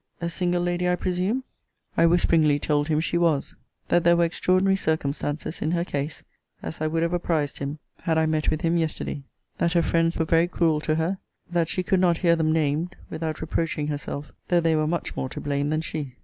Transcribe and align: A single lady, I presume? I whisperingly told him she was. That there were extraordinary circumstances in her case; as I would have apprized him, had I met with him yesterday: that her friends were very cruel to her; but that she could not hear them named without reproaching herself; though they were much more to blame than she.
A 0.19 0.29
single 0.29 0.63
lady, 0.63 0.89
I 0.89 0.95
presume? 0.95 1.43
I 1.95 2.07
whisperingly 2.07 2.57
told 2.57 2.87
him 2.87 2.99
she 2.99 3.19
was. 3.19 3.53
That 3.89 4.03
there 4.03 4.17
were 4.17 4.23
extraordinary 4.25 4.75
circumstances 4.75 5.61
in 5.61 5.73
her 5.73 5.85
case; 5.85 6.23
as 6.63 6.81
I 6.81 6.87
would 6.87 7.03
have 7.03 7.13
apprized 7.13 7.59
him, 7.59 7.77
had 7.99 8.17
I 8.17 8.25
met 8.25 8.49
with 8.49 8.61
him 8.61 8.77
yesterday: 8.77 9.21
that 9.59 9.73
her 9.73 9.83
friends 9.83 10.17
were 10.17 10.25
very 10.25 10.47
cruel 10.47 10.81
to 10.81 10.95
her; 10.95 11.19
but 11.45 11.53
that 11.53 11.67
she 11.69 11.83
could 11.83 11.99
not 11.99 12.17
hear 12.17 12.35
them 12.35 12.51
named 12.51 12.95
without 13.11 13.41
reproaching 13.41 13.89
herself; 13.89 14.31
though 14.47 14.59
they 14.59 14.75
were 14.75 14.87
much 14.87 15.15
more 15.15 15.29
to 15.29 15.39
blame 15.39 15.69
than 15.69 15.81
she. 15.81 16.15